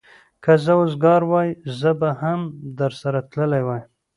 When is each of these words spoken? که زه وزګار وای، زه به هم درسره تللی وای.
که 0.43 0.53
زه 0.63 0.73
وزګار 0.79 1.21
وای، 1.31 1.49
زه 1.79 1.91
به 1.99 2.09
هم 2.21 2.39
درسره 2.79 3.19
تللی 3.31 3.61
وای. 3.67 3.81